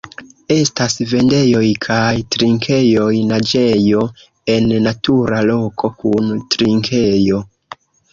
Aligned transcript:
Estas 0.53 0.93
vendejoj 1.09 1.65
kaj 1.85 2.13
trinkejoj, 2.35 3.09
naĝejo 3.31 4.01
en 4.55 4.73
natura 4.87 5.43
loko 5.51 5.93
kun 6.01 6.33
trinkejo. 6.55 7.43